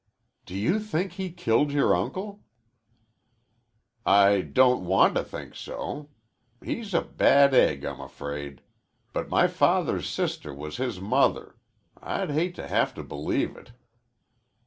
"Do 0.47 0.55
you 0.55 0.79
think 0.79 1.11
he 1.11 1.29
killed 1.29 1.71
your 1.71 1.95
uncle?" 1.95 2.43
"I 4.03 4.41
don't 4.41 4.83
want 4.83 5.13
to 5.13 5.23
think 5.23 5.53
so. 5.53 6.09
He's 6.63 6.95
a 6.95 7.03
bad 7.03 7.53
egg, 7.53 7.85
I'm 7.85 7.99
afraid. 8.01 8.61
But 9.13 9.29
my 9.29 9.45
father's 9.45 10.09
sister 10.09 10.55
was 10.55 10.77
his 10.77 10.99
mother. 10.99 11.55
I'd 12.01 12.31
hate 12.31 12.55
to 12.55 12.67
have 12.67 12.95
to 12.95 13.03
believe 13.03 13.55
it." 13.55 13.73